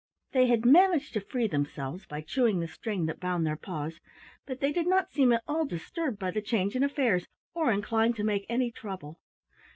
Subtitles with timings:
[0.31, 3.99] They had managed to free themselves by chewing the string that bound their paws,
[4.47, 8.15] but they did not seem at all disturbed by the change in affairs or inclined
[8.15, 9.19] to make any trouble.